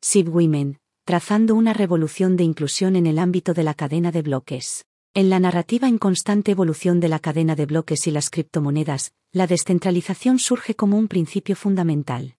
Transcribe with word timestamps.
SIB 0.00 0.28
Women, 0.28 0.78
trazando 1.04 1.56
una 1.56 1.72
revolución 1.72 2.36
de 2.36 2.44
inclusión 2.44 2.94
en 2.94 3.06
el 3.06 3.18
ámbito 3.18 3.52
de 3.52 3.64
la 3.64 3.74
cadena 3.74 4.12
de 4.12 4.22
bloques. 4.22 4.84
En 5.12 5.28
la 5.28 5.40
narrativa 5.40 5.88
en 5.88 5.98
constante 5.98 6.52
evolución 6.52 7.00
de 7.00 7.08
la 7.08 7.18
cadena 7.18 7.56
de 7.56 7.66
bloques 7.66 8.06
y 8.06 8.12
las 8.12 8.30
criptomonedas, 8.30 9.10
la 9.32 9.48
descentralización 9.48 10.38
surge 10.38 10.76
como 10.76 10.96
un 10.96 11.08
principio 11.08 11.56
fundamental. 11.56 12.36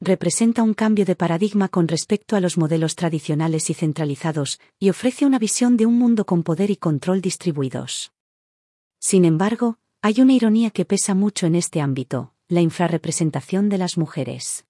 Representa 0.00 0.62
un 0.62 0.72
cambio 0.72 1.04
de 1.04 1.14
paradigma 1.14 1.68
con 1.68 1.88
respecto 1.88 2.36
a 2.36 2.40
los 2.40 2.56
modelos 2.56 2.96
tradicionales 2.96 3.68
y 3.68 3.74
centralizados, 3.74 4.58
y 4.78 4.88
ofrece 4.88 5.26
una 5.26 5.38
visión 5.38 5.76
de 5.76 5.84
un 5.84 5.98
mundo 5.98 6.24
con 6.24 6.42
poder 6.42 6.70
y 6.70 6.76
control 6.76 7.20
distribuidos. 7.20 8.12
Sin 8.98 9.26
embargo, 9.26 9.76
hay 10.00 10.22
una 10.22 10.32
ironía 10.32 10.70
que 10.70 10.86
pesa 10.86 11.14
mucho 11.14 11.46
en 11.46 11.54
este 11.54 11.82
ámbito, 11.82 12.32
la 12.48 12.62
infrarrepresentación 12.62 13.68
de 13.68 13.78
las 13.78 13.98
mujeres. 13.98 14.64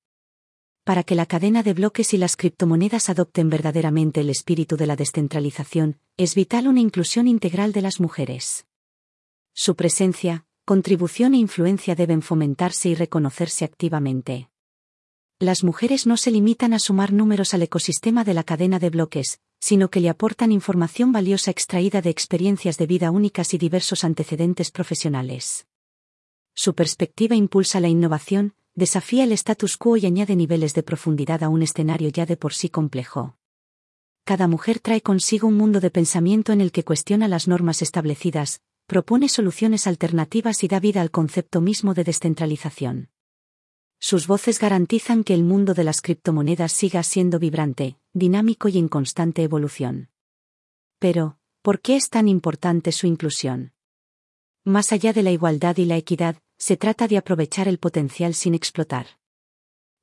Para 0.85 1.05
que 1.05 1.15
la 1.15 1.27
cadena 1.27 1.63
de 1.63 1.75
bloques 1.75 2.13
y 2.13 2.19
las 2.19 2.37
criptomonedas 2.37 3.09
adopten 3.09 3.49
verdaderamente 3.49 4.21
el 4.21 4.31
espíritu 4.31 4.77
de 4.77 4.87
la 4.87 4.97
descentralización, 4.97 6.01
es 6.17 6.35
vital 6.35 6.67
una 6.67 6.81
inclusión 6.81 7.29
integral 7.29 7.73
de 7.73 7.83
las 7.83 8.01
mujeres. 8.01 8.67
Su 9.55 9.77
presencia, 9.77 10.45
contribución 10.65 11.35
e 11.35 11.39
influencia 11.39 11.95
deben 11.95 12.21
fomentarse 12.21 12.89
y 12.89 12.97
reconocerse 12.97 13.65
activamente. 13.65 14.51
Las 15.39 15.63
mujeres 15.63 16.05
no 16.07 16.17
se 16.17 16.33
limitan 16.33 16.73
a 16.73 16.81
sumar 16.81 17.13
números 17.13 17.55
al 17.55 17.63
ecosistema 17.63 18.25
de 18.25 18.35
la 18.35 18.43
cadena 18.43 18.81
de 18.81 18.91
bloques, 18.91 19.41
sino 19.61 19.89
que 19.89 20.01
le 20.01 20.09
aportan 20.09 20.51
información 20.51 21.13
valiosa 21.13 21.53
extraída 21.53 22.03
de 22.03 22.11
experiencias 22.11 22.77
de 22.77 22.87
vida 22.87 23.13
únicas 23.13 23.55
y 23.55 23.59
diversos 23.59 24.03
antecedentes 24.03 24.73
profesionales. 24.73 25.69
Su 26.55 26.75
perspectiva 26.75 27.37
impulsa 27.37 27.79
la 27.79 27.89
innovación, 27.89 28.55
desafía 28.75 29.25
el 29.25 29.33
status 29.33 29.77
quo 29.77 29.97
y 29.97 30.07
añade 30.07 30.37
niveles 30.37 30.75
de 30.75 30.83
profundidad 30.83 31.43
a 31.43 31.49
un 31.49 31.63
escenario 31.63 32.09
ya 32.09 32.27
de 32.27 32.37
por 32.37 32.55
sí 32.55 32.69
complejo. 32.69 33.37
Cada 34.25 34.47
mujer 34.49 34.79
trae 34.79 35.01
consigo 35.01 35.49
un 35.49 35.57
mundo 35.57 35.81
de 35.81 35.91
pensamiento 35.91 36.53
en 36.53 36.61
el 36.61 36.73
que 36.73 36.85
cuestiona 36.85 37.29
las 37.29 37.49
normas 37.49 37.83
establecidas, 37.83 38.61
propone 38.87 39.29
soluciones 39.29 39.87
alternativas 39.87 40.63
y 40.65 40.69
da 40.69 40.81
vida 40.81 41.01
al 41.01 41.11
concepto 41.11 41.61
mismo 41.61 41.95
de 41.95 42.05
descentralización. 42.05 43.11
Sus 43.99 44.27
voces 44.27 44.59
garantizan 44.59 45.23
que 45.23 45.35
el 45.35 45.45
mundo 45.45 45.75
de 45.75 45.85
las 45.85 46.01
criptomonedas 46.01 46.73
siga 46.73 47.03
siendo 47.03 47.39
vibrante, 47.39 47.99
dinámico 48.13 48.69
y 48.69 48.79
en 48.79 48.89
constante 48.89 49.43
evolución. 49.43 50.09
Pero, 50.99 51.39
¿por 51.63 51.81
qué 51.81 51.97
es 51.97 52.11
tan 52.11 52.29
importante 52.29 52.91
su 52.93 53.07
inclusión? 53.07 53.73
Más 54.65 54.93
allá 54.93 55.13
de 55.13 55.23
la 55.23 55.31
igualdad 55.31 55.77
y 55.77 55.85
la 55.85 55.97
equidad, 55.97 56.37
se 56.63 56.77
trata 56.77 57.09
de 57.09 57.17
aprovechar 57.17 57.67
el 57.67 57.79
potencial 57.79 58.35
sin 58.35 58.55
explotar. 58.55 59.19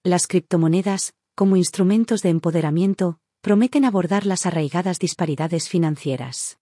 Las 0.03 0.27
criptomonedas, 0.27 1.13
como 1.33 1.55
instrumentos 1.55 2.21
de 2.21 2.27
empoderamiento, 2.27 3.21
prometen 3.39 3.85
abordar 3.85 4.25
las 4.25 4.45
arraigadas 4.45 4.99
disparidades 4.99 5.69
financieras. 5.69 6.59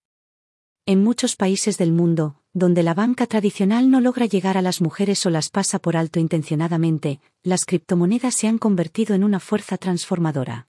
En 0.86 1.04
muchos 1.04 1.36
países 1.36 1.80
del 1.80 1.94
mundo, 1.94 2.44
donde 2.54 2.84
la 2.84 2.94
banca 2.94 3.26
tradicional 3.26 3.89
no 3.89 4.00
logra 4.00 4.28
llegar 4.28 4.56
a 4.56 4.62
las 4.62 4.81
mujeres 4.81 5.26
o 5.26 5.31
las 5.31 5.50
pasa 5.50 5.80
por 5.80 5.98
alto 5.98 6.20
intencionadamente, 6.20 7.20
las 7.42 7.66
criptomonedas 7.66 8.36
se 8.36 8.48
han 8.48 8.59
convertido 8.59 9.16
en 9.16 9.23
una 9.23 9.39
fuerza 9.39 9.80
transformadora. 9.80 10.67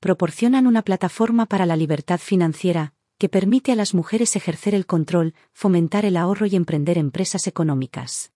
Proporcionan 0.00 0.66
una 0.66 0.80
plataforma 0.80 1.44
para 1.44 1.66
la 1.66 1.76
libertad 1.76 2.18
financiera, 2.18 2.94
que 3.20 3.28
permite 3.28 3.70
a 3.70 3.76
las 3.76 3.92
mujeres 3.92 4.34
ejercer 4.34 4.74
el 4.74 4.86
control, 4.86 5.34
fomentar 5.52 6.06
el 6.06 6.16
ahorro 6.16 6.46
y 6.46 6.56
emprender 6.56 6.96
empresas 6.96 7.46
económicas. 7.46 8.32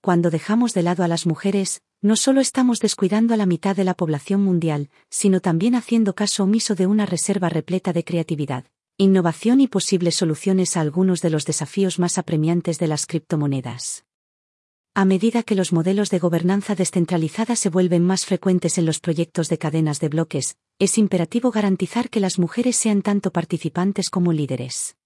Cuando 0.00 0.28
dejamos 0.28 0.74
de 0.74 0.82
lado 0.82 1.04
a 1.04 1.08
las 1.08 1.24
mujeres, 1.24 1.82
no 2.00 2.16
solo 2.16 2.40
estamos 2.40 2.80
descuidando 2.80 3.32
a 3.32 3.36
la 3.36 3.46
mitad 3.46 3.76
de 3.76 3.84
la 3.84 3.94
población 3.94 4.42
mundial, 4.42 4.90
sino 5.08 5.38
también 5.38 5.76
haciendo 5.76 6.16
caso 6.16 6.42
omiso 6.42 6.74
de 6.74 6.88
una 6.88 7.06
reserva 7.06 7.48
repleta 7.48 7.92
de 7.92 8.02
creatividad, 8.02 8.64
innovación 8.96 9.60
y 9.60 9.68
posibles 9.68 10.16
soluciones 10.16 10.76
a 10.76 10.80
algunos 10.80 11.22
de 11.22 11.30
los 11.30 11.44
desafíos 11.44 12.00
más 12.00 12.18
apremiantes 12.18 12.80
de 12.80 12.88
las 12.88 13.06
criptomonedas. 13.06 14.04
A 14.94 15.04
medida 15.04 15.44
que 15.44 15.54
los 15.54 15.72
modelos 15.72 16.10
de 16.10 16.18
gobernanza 16.18 16.74
descentralizada 16.74 17.54
se 17.54 17.68
vuelven 17.68 18.04
más 18.04 18.26
frecuentes 18.26 18.78
en 18.78 18.84
los 18.84 18.98
proyectos 18.98 19.48
de 19.48 19.58
cadenas 19.58 20.00
de 20.00 20.08
bloques, 20.08 20.56
es 20.82 20.98
imperativo 20.98 21.52
garantizar 21.52 22.10
que 22.10 22.18
las 22.18 22.40
mujeres 22.40 22.74
sean 22.74 23.02
tanto 23.02 23.30
participantes 23.30 24.10
como 24.10 24.32
líderes. 24.32 24.96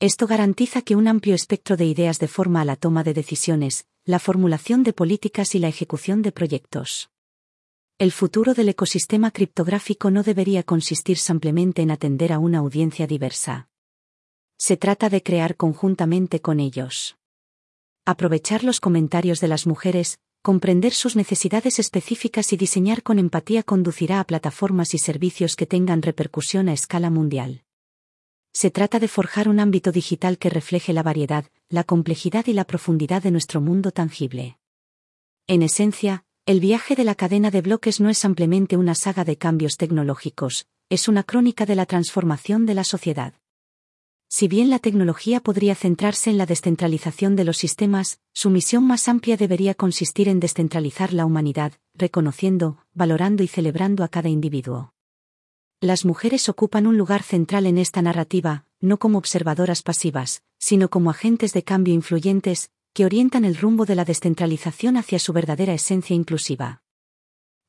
Esto 0.00 0.26
garantiza 0.26 0.80
que 0.80 0.96
un 0.96 1.06
amplio 1.06 1.34
espectro 1.34 1.76
de 1.76 1.84
ideas 1.84 2.18
de 2.18 2.28
forma 2.28 2.62
a 2.62 2.64
la 2.64 2.76
toma 2.76 3.04
de 3.04 3.12
decisiones, 3.12 3.86
la 4.06 4.18
formulación 4.18 4.84
de 4.84 4.94
políticas 4.94 5.54
y 5.54 5.58
la 5.58 5.68
ejecución 5.68 6.22
de 6.22 6.32
proyectos. 6.32 7.10
El 7.98 8.10
futuro 8.10 8.54
del 8.54 8.70
ecosistema 8.70 9.32
criptográfico 9.32 10.10
no 10.10 10.22
debería 10.22 10.62
consistir 10.62 11.18
simplemente 11.18 11.82
en 11.82 11.90
atender 11.90 12.32
a 12.32 12.38
una 12.38 12.60
audiencia 12.60 13.06
diversa. 13.06 13.68
Se 14.56 14.78
trata 14.78 15.10
de 15.10 15.22
crear 15.22 15.56
conjuntamente 15.56 16.40
con 16.40 16.58
ellos 16.58 17.18
aprovechar 18.08 18.62
los 18.62 18.78
comentarios 18.78 19.40
de 19.40 19.48
las 19.48 19.66
mujeres, 19.66 20.20
comprender 20.46 20.94
sus 20.94 21.16
necesidades 21.16 21.80
específicas 21.80 22.52
y 22.52 22.56
diseñar 22.56 23.02
con 23.02 23.18
empatía 23.18 23.64
conducirá 23.64 24.20
a 24.20 24.24
plataformas 24.24 24.94
y 24.94 24.98
servicios 24.98 25.56
que 25.56 25.66
tengan 25.66 26.02
repercusión 26.02 26.68
a 26.68 26.72
escala 26.72 27.10
mundial. 27.10 27.64
Se 28.52 28.70
trata 28.70 29.00
de 29.00 29.08
forjar 29.08 29.48
un 29.48 29.58
ámbito 29.58 29.90
digital 29.90 30.38
que 30.38 30.48
refleje 30.48 30.92
la 30.92 31.02
variedad, 31.02 31.46
la 31.68 31.82
complejidad 31.82 32.46
y 32.46 32.52
la 32.52 32.64
profundidad 32.64 33.24
de 33.24 33.32
nuestro 33.32 33.60
mundo 33.60 33.90
tangible. 33.90 34.56
En 35.48 35.62
esencia, 35.62 36.24
el 36.46 36.60
viaje 36.60 36.94
de 36.94 37.02
la 37.02 37.16
cadena 37.16 37.50
de 37.50 37.62
bloques 37.62 37.98
no 38.00 38.08
es 38.08 38.18
simplemente 38.18 38.76
una 38.76 38.94
saga 38.94 39.24
de 39.24 39.38
cambios 39.38 39.76
tecnológicos, 39.76 40.68
es 40.88 41.08
una 41.08 41.24
crónica 41.24 41.66
de 41.66 41.74
la 41.74 41.86
transformación 41.86 42.66
de 42.66 42.74
la 42.74 42.84
sociedad. 42.84 43.34
Si 44.28 44.48
bien 44.48 44.70
la 44.70 44.78
tecnología 44.78 45.40
podría 45.40 45.74
centrarse 45.74 46.30
en 46.30 46.38
la 46.38 46.46
descentralización 46.46 47.36
de 47.36 47.44
los 47.44 47.58
sistemas, 47.58 48.20
su 48.32 48.50
misión 48.50 48.84
más 48.84 49.08
amplia 49.08 49.36
debería 49.36 49.74
consistir 49.74 50.28
en 50.28 50.40
descentralizar 50.40 51.12
la 51.12 51.24
humanidad, 51.24 51.72
reconociendo, 51.94 52.78
valorando 52.92 53.42
y 53.42 53.48
celebrando 53.48 54.02
a 54.02 54.08
cada 54.08 54.28
individuo. 54.28 54.92
Las 55.80 56.04
mujeres 56.04 56.48
ocupan 56.48 56.86
un 56.86 56.98
lugar 56.98 57.22
central 57.22 57.66
en 57.66 57.78
esta 57.78 58.02
narrativa, 58.02 58.64
no 58.80 58.98
como 58.98 59.18
observadoras 59.18 59.82
pasivas, 59.82 60.42
sino 60.58 60.88
como 60.90 61.10
agentes 61.10 61.52
de 61.52 61.62
cambio 61.62 61.94
influyentes, 61.94 62.70
que 62.94 63.04
orientan 63.04 63.44
el 63.44 63.56
rumbo 63.56 63.84
de 63.84 63.94
la 63.94 64.04
descentralización 64.04 64.96
hacia 64.96 65.18
su 65.18 65.32
verdadera 65.32 65.74
esencia 65.74 66.16
inclusiva 66.16 66.82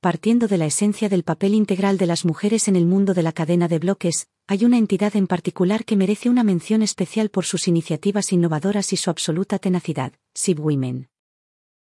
partiendo 0.07 0.47
de 0.47 0.57
la 0.57 0.65
esencia 0.65 1.09
del 1.09 1.23
papel 1.23 1.53
integral 1.53 1.97
de 1.97 2.05
las 2.05 2.23
mujeres 2.23 2.69
en 2.69 2.77
el 2.77 2.85
mundo 2.85 3.13
de 3.13 3.23
la 3.23 3.33
cadena 3.33 3.67
de 3.67 3.77
bloques, 3.77 4.29
hay 4.47 4.63
una 4.63 4.77
entidad 4.77 5.17
en 5.17 5.27
particular 5.27 5.83
que 5.83 5.97
merece 5.97 6.29
una 6.29 6.45
mención 6.45 6.81
especial 6.81 7.29
por 7.29 7.43
sus 7.43 7.67
iniciativas 7.67 8.31
innovadoras 8.31 8.93
y 8.93 8.95
su 8.95 9.09
absoluta 9.09 9.59
tenacidad, 9.59 10.13
SIB 10.33 10.61
Women. 10.61 11.09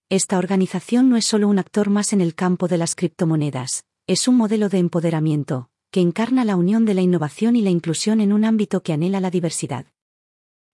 Esta 0.09 0.39
organización 0.39 1.09
no 1.09 1.15
es 1.15 1.25
solo 1.25 1.47
un 1.47 1.59
actor 1.59 1.91
más 1.91 2.11
en 2.11 2.21
el 2.21 2.33
campo 2.33 2.67
de 2.67 2.79
las 2.79 2.95
criptomonedas, 2.95 3.85
es 4.07 4.27
un 4.27 4.35
modelo 4.35 4.67
de 4.67 4.79
empoderamiento, 4.79 5.69
que 5.91 6.01
encarna 6.01 6.43
la 6.43 6.55
unión 6.55 6.85
de 6.85 6.95
la 6.95 7.01
innovación 7.01 7.55
y 7.55 7.61
la 7.61 7.69
inclusión 7.69 8.19
en 8.19 8.33
un 8.33 8.45
ámbito 8.45 8.81
que 8.81 8.93
anhela 8.93 9.19
la 9.19 9.29
diversidad. 9.29 9.85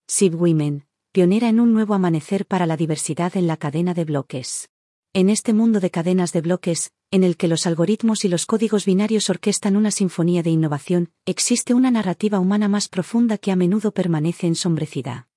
SIB 0.08 0.42
Women, 0.42 0.86
pionera 1.12 1.50
en 1.50 1.60
un 1.60 1.74
nuevo 1.74 1.94
amanecer 1.94 2.46
para 2.46 2.66
la 2.66 2.78
diversidad 2.78 3.36
en 3.36 3.48
la 3.48 3.58
cadena 3.58 3.94
de 3.94 4.06
bloques. 4.06 4.70
En 5.16 5.30
este 5.30 5.54
mundo 5.54 5.80
de 5.80 5.92
cadenas 5.92 6.34
de 6.34 6.42
bloques, 6.42 6.92
en 7.12 7.24
el 7.24 7.38
que 7.38 7.48
los 7.48 7.68
algoritmos 7.68 8.26
y 8.26 8.30
los 8.30 8.48
códigos 8.48 8.86
binarios 8.86 9.30
orquestan 9.30 9.76
una 9.76 9.92
sinfonía 9.92 10.42
de 10.42 10.50
innovación, 10.50 11.12
existe 11.28 11.76
una 11.76 11.92
narrativa 11.92 12.40
humana 12.40 12.68
más 12.68 12.90
profunda 12.90 13.38
que 13.38 13.52
a 13.52 13.56
menudo 13.56 13.92
permanece 13.92 14.48
ensombrecida. 14.48 15.28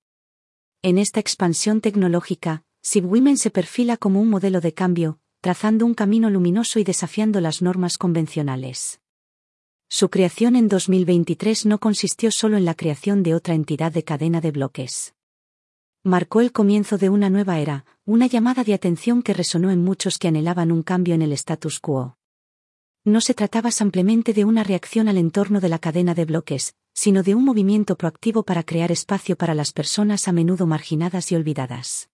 En 0.81 0.97
esta 0.97 1.19
expansión 1.19 1.79
tecnológica, 1.79 2.63
SibWomen 2.81 3.37
se 3.37 3.51
perfila 3.51 3.97
como 3.97 4.19
un 4.19 4.31
modelo 4.31 4.61
de 4.61 4.73
cambio, 4.73 5.19
trazando 5.41 5.85
un 5.85 5.93
camino 5.93 6.31
luminoso 6.31 6.79
y 6.79 6.83
desafiando 6.83 7.39
las 7.39 7.61
normas 7.61 7.99
convencionales. 7.99 8.99
Su 9.89 10.09
creación 10.09 10.55
en 10.55 10.69
2023 10.69 11.67
no 11.67 11.77
consistió 11.77 12.31
solo 12.31 12.57
en 12.57 12.65
la 12.65 12.73
creación 12.73 13.21
de 13.21 13.35
otra 13.35 13.53
entidad 13.53 13.91
de 13.91 14.03
cadena 14.03 14.41
de 14.41 14.49
bloques 14.49 15.13
marcó 16.07 16.39
el 16.39 16.53
comienzo 16.53 16.97
de 16.97 17.09
una 17.09 17.29
nueva 17.29 17.59
era, 17.59 17.85
una 18.05 18.27
llamada 18.27 18.63
de 18.63 18.73
atención 18.73 19.21
que 19.21 19.33
resonó 19.33 19.71
en 19.71 19.83
muchos 19.83 20.17
que 20.17 20.29
anhelaban 20.29 20.71
un 20.71 20.81
cambio 20.81 21.13
en 21.13 21.21
el 21.21 21.33
status 21.33 21.79
quo. 21.79 22.17
No 23.03 23.19
se 23.19 23.33
trataba 23.33 23.71
simplemente 23.71 24.33
de 24.33 24.45
una 24.45 24.63
reacción 24.63 25.09
al 25.09 25.17
entorno 25.17 25.59
de 25.59 25.69
la 25.69 25.79
cadena 25.79 26.15
de 26.15 26.25
bloques, 26.25 26.75
sino 26.93 27.23
de 27.23 27.35
un 27.35 27.43
movimiento 27.43 27.97
proactivo 27.97 28.43
para 28.43 28.63
crear 28.63 28.91
espacio 28.91 29.35
para 29.35 29.53
las 29.53 29.73
personas 29.73 30.27
a 30.27 30.31
menudo 30.31 30.65
marginadas 30.65 31.31
y 31.31 31.35
olvidadas. 31.35 32.09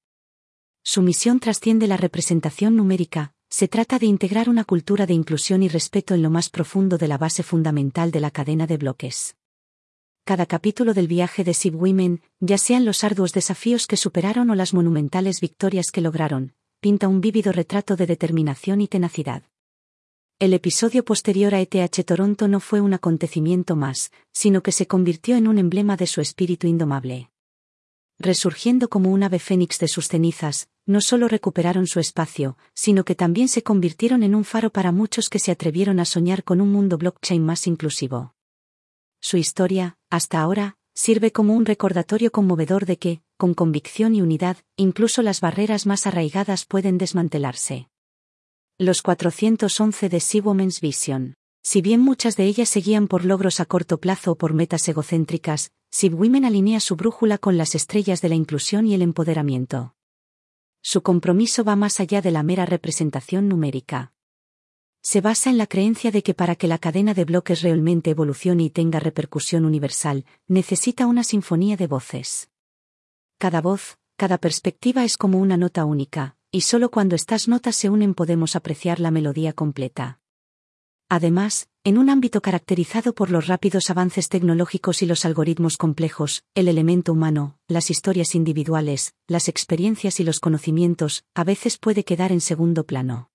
Su 0.83 1.01
misión 1.01 1.39
trasciende 1.39 1.87
la 1.87 1.97
representación 1.97 2.75
numérica, 2.75 3.33
se 3.49 3.67
trata 3.67 3.99
de 3.99 4.07
integrar 4.07 4.49
una 4.49 4.65
cultura 4.65 5.05
de 5.05 5.13
inclusión 5.13 5.61
y 5.61 5.67
respeto 5.67 6.15
en 6.15 6.23
lo 6.23 6.31
más 6.31 6.49
profundo 6.49 6.97
de 6.97 7.07
la 7.07 7.19
base 7.19 7.43
fundamental 7.43 8.09
de 8.09 8.19
la 8.19 8.31
cadena 8.31 8.65
de 8.65 8.77
bloques 8.77 9.35
cada 10.23 10.45
capítulo 10.45 10.93
del 10.93 11.07
viaje 11.07 11.43
de 11.43 11.53
Sib 11.53 11.75
Women, 11.75 12.21
ya 12.39 12.57
sean 12.57 12.85
los 12.85 13.03
arduos 13.03 13.33
desafíos 13.33 13.87
que 13.87 13.97
superaron 13.97 14.49
o 14.49 14.55
las 14.55 14.73
monumentales 14.73 15.41
victorias 15.41 15.91
que 15.91 15.99
lograron, 15.99 16.53
pinta 16.79 17.09
un 17.09 17.19
vívido 17.19 17.51
retrato 17.51 17.97
de 17.97 18.07
determinación 18.07 18.79
y 18.79 18.87
tenacidad. 18.87 19.43
El 20.39 20.53
episodio 20.53 21.03
posterior 21.03 21.53
a 21.53 21.59
ETH 21.59 22.05
Toronto 22.05 22.47
no 22.47 22.61
fue 22.61 22.79
un 22.79 22.93
acontecimiento 22.93 23.75
más, 23.75 24.11
sino 24.31 24.63
que 24.63 24.71
se 24.71 24.87
convirtió 24.87 25.35
en 25.35 25.47
un 25.47 25.57
emblema 25.57 25.97
de 25.97 26.07
su 26.07 26.21
espíritu 26.21 26.67
indomable. 26.67 27.29
Resurgiendo 28.17 28.89
como 28.89 29.11
un 29.11 29.23
ave 29.23 29.39
fénix 29.39 29.77
de 29.79 29.89
sus 29.89 30.07
cenizas, 30.07 30.69
no 30.85 31.01
solo 31.01 31.27
recuperaron 31.27 31.85
su 31.85 31.99
espacio, 31.99 32.57
sino 32.73 33.03
que 33.03 33.15
también 33.15 33.49
se 33.49 33.63
convirtieron 33.63 34.23
en 34.23 34.35
un 34.35 34.45
faro 34.45 34.69
para 34.69 34.93
muchos 34.93 35.29
que 35.29 35.39
se 35.39 35.51
atrevieron 35.51 35.99
a 35.99 36.05
soñar 36.05 36.45
con 36.45 36.61
un 36.61 36.71
mundo 36.71 36.97
blockchain 36.97 37.43
más 37.43 37.67
inclusivo. 37.67 38.33
Su 39.23 39.37
historia, 39.37 39.95
hasta 40.09 40.41
ahora, 40.41 40.75
sirve 40.93 41.31
como 41.31 41.55
un 41.55 41.65
recordatorio 41.65 42.29
conmovedor 42.29 42.85
de 42.85 42.97
que, 42.97 43.21
con 43.37 43.53
convicción 43.53 44.15
y 44.15 44.21
unidad, 44.21 44.57
incluso 44.75 45.21
las 45.21 45.39
barreras 45.39 45.85
más 45.85 46.05
arraigadas 46.05 46.65
pueden 46.65 46.97
desmantelarse. 46.97 47.87
Los 48.77 49.01
411 49.01 50.09
de 50.09 50.19
Sea 50.19 50.41
Women's 50.43 50.81
Vision. 50.81 51.35
Si 51.63 51.81
bien 51.81 52.01
muchas 52.01 52.35
de 52.35 52.43
ellas 52.47 52.67
seguían 52.67 53.07
por 53.07 53.23
logros 53.23 53.61
a 53.61 53.65
corto 53.65 53.97
plazo 53.97 54.33
o 54.33 54.35
por 54.35 54.53
metas 54.53 54.85
egocéntricas, 54.89 55.71
Sib 55.89 56.19
Women 56.19 56.43
alinea 56.43 56.81
su 56.81 56.97
brújula 56.97 57.37
con 57.37 57.55
las 57.55 57.75
estrellas 57.75 58.21
de 58.21 58.27
la 58.27 58.35
inclusión 58.35 58.87
y 58.87 58.93
el 58.93 59.01
empoderamiento. 59.01 59.95
Su 60.81 61.01
compromiso 61.01 61.63
va 61.63 61.77
más 61.77 62.01
allá 62.01 62.21
de 62.21 62.31
la 62.31 62.43
mera 62.43 62.65
representación 62.65 63.47
numérica. 63.47 64.11
Se 65.05 65.19
basa 65.19 65.49
en 65.49 65.57
la 65.57 65.67
creencia 65.67 66.11
de 66.11 66.23
que 66.23 66.33
para 66.33 66.55
que 66.55 66.69
la 66.69 66.77
cadena 66.77 67.13
de 67.13 67.25
bloques 67.25 67.61
realmente 67.61 68.11
evolucione 68.11 68.63
y 68.63 68.69
tenga 68.69 69.01
repercusión 69.01 69.65
universal, 69.65 70.23
necesita 70.47 71.07
una 71.07 71.25
sinfonía 71.25 71.75
de 71.75 71.87
voces. 71.87 72.49
Cada 73.37 73.59
voz, 73.59 73.97
cada 74.15 74.37
perspectiva 74.37 75.03
es 75.03 75.17
como 75.17 75.39
una 75.39 75.57
nota 75.57 75.83
única, 75.83 76.37
y 76.51 76.61
solo 76.61 76.89
cuando 76.89 77.17
estas 77.17 77.49
notas 77.49 77.75
se 77.75 77.89
unen 77.89 78.13
podemos 78.13 78.55
apreciar 78.55 79.01
la 79.01 79.11
melodía 79.11 79.51
completa. 79.51 80.21
Además, 81.09 81.67
en 81.83 81.97
un 81.97 82.09
ámbito 82.09 82.41
caracterizado 82.41 83.13
por 83.13 83.29
los 83.29 83.47
rápidos 83.47 83.89
avances 83.89 84.29
tecnológicos 84.29 85.01
y 85.01 85.05
los 85.05 85.25
algoritmos 85.25 85.75
complejos, 85.75 86.45
el 86.55 86.69
elemento 86.69 87.11
humano, 87.11 87.59
las 87.67 87.91
historias 87.91 88.35
individuales, 88.35 89.13
las 89.27 89.49
experiencias 89.49 90.21
y 90.21 90.23
los 90.23 90.39
conocimientos, 90.39 91.25
a 91.35 91.43
veces 91.43 91.77
puede 91.77 92.05
quedar 92.05 92.31
en 92.31 92.39
segundo 92.39 92.85
plano. 92.85 93.32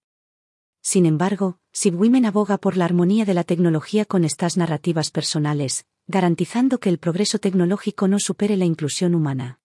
Sin 0.81 1.07
embargo, 1.07 1.59
Women 1.85 2.27
aboga 2.27 2.59
por 2.59 2.77
la 2.77 2.85
armonía 2.85 3.25
de 3.25 3.35
la 3.35 3.45
tecnología 3.45 4.05
con 4.05 4.25
estas 4.25 4.57
narrativas 4.57 5.11
personales, 5.11 5.87
garantizando 6.07 6.81
que 6.81 6.89
el 6.89 6.99
progreso 6.99 7.39
tecnológico 7.39 8.09
no 8.09 8.19
supere 8.19 8.57
la 8.57 8.65
inclusión 8.65 9.15
humana. 9.15 9.61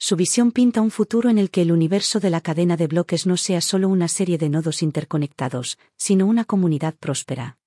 Su 0.00 0.14
visión 0.14 0.52
pinta 0.52 0.80
un 0.80 0.92
futuro 0.92 1.28
en 1.28 1.38
el 1.38 1.50
que 1.50 1.62
el 1.62 1.72
universo 1.72 2.20
de 2.20 2.30
la 2.30 2.40
cadena 2.40 2.76
de 2.76 2.86
bloques 2.86 3.26
no 3.26 3.36
sea 3.36 3.60
solo 3.60 3.88
una 3.88 4.06
serie 4.06 4.38
de 4.38 4.48
nodos 4.48 4.82
interconectados, 4.82 5.76
sino 5.96 6.26
una 6.26 6.44
comunidad 6.44 6.94
próspera. 6.94 7.58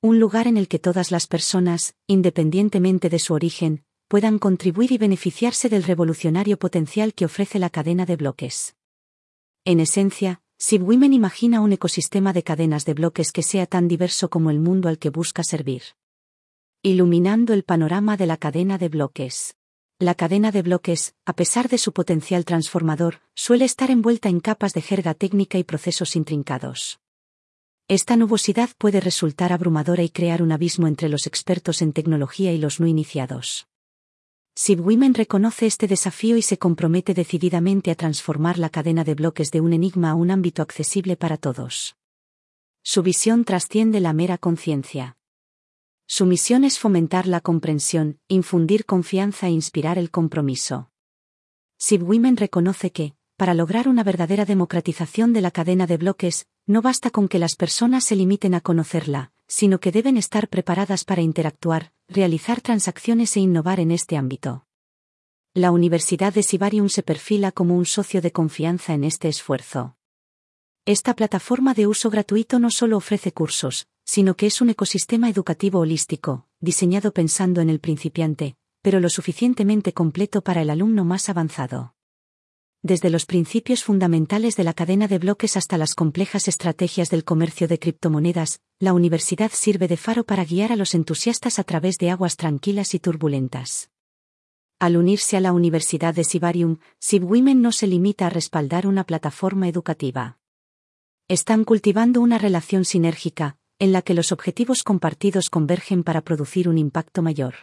Un 0.00 0.18
lugar 0.18 0.46
en 0.46 0.56
el 0.56 0.66
que 0.66 0.78
todas 0.78 1.10
las 1.10 1.26
personas, 1.26 1.94
independientemente 2.06 3.10
de 3.10 3.18
su 3.18 3.34
origen, 3.34 3.84
puedan 4.08 4.38
contribuir 4.38 4.92
y 4.92 4.98
beneficiarse 4.98 5.68
del 5.68 5.84
revolucionario 5.84 6.58
potencial 6.58 7.14
que 7.14 7.26
ofrece 7.26 7.58
la 7.58 7.70
cadena 7.70 8.06
de 8.06 8.16
bloques. 8.16 8.74
En 9.64 9.78
esencia, 9.78 10.41
Women 10.70 11.12
imagina 11.12 11.60
un 11.60 11.72
ecosistema 11.72 12.32
de 12.32 12.44
cadenas 12.44 12.84
de 12.84 12.94
bloques 12.94 13.32
que 13.32 13.42
sea 13.42 13.66
tan 13.66 13.88
diverso 13.88 14.30
como 14.30 14.50
el 14.50 14.60
mundo 14.60 14.88
al 14.88 14.98
que 14.98 15.10
busca 15.10 15.42
servir. 15.42 15.82
Iluminando 16.82 17.52
el 17.52 17.64
panorama 17.64 18.16
de 18.16 18.26
la 18.26 18.36
cadena 18.36 18.78
de 18.78 18.88
bloques. 18.88 19.56
La 19.98 20.14
cadena 20.14 20.50
de 20.50 20.62
bloques, 20.62 21.14
a 21.26 21.34
pesar 21.34 21.68
de 21.68 21.78
su 21.78 21.92
potencial 21.92 22.44
transformador, 22.44 23.20
suele 23.34 23.64
estar 23.64 23.90
envuelta 23.90 24.28
en 24.28 24.40
capas 24.40 24.72
de 24.72 24.82
jerga 24.82 25.14
técnica 25.14 25.58
y 25.58 25.64
procesos 25.64 26.16
intrincados. 26.16 27.00
Esta 27.88 28.16
nubosidad 28.16 28.70
puede 28.78 29.00
resultar 29.00 29.52
abrumadora 29.52 30.04
y 30.04 30.10
crear 30.10 30.42
un 30.42 30.52
abismo 30.52 30.86
entre 30.86 31.08
los 31.08 31.26
expertos 31.26 31.82
en 31.82 31.92
tecnología 31.92 32.52
y 32.52 32.58
los 32.58 32.80
no 32.80 32.86
iniciados. 32.86 33.66
Women 34.54 35.14
reconoce 35.14 35.66
este 35.66 35.88
desafío 35.88 36.36
y 36.36 36.42
se 36.42 36.58
compromete 36.58 37.14
decididamente 37.14 37.90
a 37.90 37.94
transformar 37.94 38.58
la 38.58 38.68
cadena 38.68 39.02
de 39.02 39.14
bloques 39.14 39.50
de 39.50 39.60
un 39.60 39.72
enigma 39.72 40.10
a 40.10 40.14
un 40.14 40.30
ámbito 40.30 40.60
accesible 40.60 41.16
para 41.16 41.38
todos. 41.38 41.96
Su 42.82 43.02
visión 43.02 43.44
trasciende 43.44 44.00
la 44.00 44.12
mera 44.12 44.36
conciencia. 44.38 45.16
Su 46.06 46.26
misión 46.26 46.64
es 46.64 46.78
fomentar 46.78 47.26
la 47.26 47.40
comprensión, 47.40 48.18
infundir 48.28 48.84
confianza 48.84 49.46
e 49.46 49.50
inspirar 49.52 49.96
el 49.98 50.10
compromiso. 50.10 50.90
Women 51.90 52.36
reconoce 52.36 52.92
que, 52.92 53.14
para 53.36 53.54
lograr 53.54 53.88
una 53.88 54.04
verdadera 54.04 54.44
democratización 54.44 55.32
de 55.32 55.40
la 55.40 55.50
cadena 55.50 55.86
de 55.86 55.96
bloques, 55.96 56.46
no 56.66 56.82
basta 56.82 57.10
con 57.10 57.28
que 57.28 57.38
las 57.38 57.56
personas 57.56 58.04
se 58.04 58.16
limiten 58.16 58.54
a 58.54 58.60
conocerla, 58.60 59.31
sino 59.52 59.80
que 59.80 59.92
deben 59.92 60.16
estar 60.16 60.48
preparadas 60.48 61.04
para 61.04 61.20
interactuar, 61.20 61.92
realizar 62.08 62.62
transacciones 62.62 63.36
e 63.36 63.40
innovar 63.40 63.80
en 63.80 63.90
este 63.90 64.16
ámbito. 64.16 64.64
La 65.52 65.72
Universidad 65.72 66.32
de 66.32 66.42
Sibarium 66.42 66.88
se 66.88 67.02
perfila 67.02 67.52
como 67.52 67.76
un 67.76 67.84
socio 67.84 68.22
de 68.22 68.32
confianza 68.32 68.94
en 68.94 69.04
este 69.04 69.28
esfuerzo. 69.28 69.98
Esta 70.86 71.14
plataforma 71.14 71.74
de 71.74 71.86
uso 71.86 72.08
gratuito 72.08 72.58
no 72.58 72.70
solo 72.70 72.96
ofrece 72.96 73.32
cursos, 73.32 73.88
sino 74.04 74.36
que 74.36 74.46
es 74.46 74.62
un 74.62 74.70
ecosistema 74.70 75.28
educativo 75.28 75.80
holístico, 75.80 76.46
diseñado 76.60 77.12
pensando 77.12 77.60
en 77.60 77.68
el 77.68 77.78
principiante, 77.78 78.56
pero 78.80 79.00
lo 79.00 79.10
suficientemente 79.10 79.92
completo 79.92 80.40
para 80.40 80.62
el 80.62 80.70
alumno 80.70 81.04
más 81.04 81.28
avanzado. 81.28 81.94
Desde 82.84 83.10
los 83.10 83.26
principios 83.26 83.84
fundamentales 83.84 84.56
de 84.56 84.64
la 84.64 84.74
cadena 84.74 85.06
de 85.06 85.18
bloques 85.18 85.56
hasta 85.56 85.78
las 85.78 85.94
complejas 85.94 86.48
estrategias 86.48 87.10
del 87.10 87.22
comercio 87.22 87.68
de 87.68 87.78
criptomonedas, 87.78 88.60
la 88.80 88.92
universidad 88.92 89.52
sirve 89.54 89.86
de 89.86 89.96
faro 89.96 90.24
para 90.24 90.44
guiar 90.44 90.72
a 90.72 90.76
los 90.76 90.96
entusiastas 90.96 91.60
a 91.60 91.64
través 91.64 91.96
de 91.98 92.10
aguas 92.10 92.36
tranquilas 92.36 92.94
y 92.94 92.98
turbulentas. 92.98 93.88
Al 94.80 94.96
unirse 94.96 95.36
a 95.36 95.40
la 95.40 95.52
Universidad 95.52 96.12
de 96.12 96.24
Sibarium, 96.24 96.78
Women 97.12 97.62
no 97.62 97.70
se 97.70 97.86
limita 97.86 98.26
a 98.26 98.30
respaldar 98.30 98.88
una 98.88 99.04
plataforma 99.04 99.68
educativa. 99.68 100.38
Están 101.28 101.62
cultivando 101.62 102.20
una 102.20 102.36
relación 102.36 102.84
sinérgica, 102.84 103.58
en 103.78 103.92
la 103.92 104.02
que 104.02 104.14
los 104.14 104.32
objetivos 104.32 104.82
compartidos 104.82 105.50
convergen 105.50 106.02
para 106.02 106.20
producir 106.20 106.68
un 106.68 106.78
impacto 106.78 107.22
mayor. 107.22 107.54